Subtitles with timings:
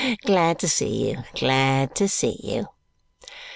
[0.23, 2.67] Glad to see you, glad to see you!"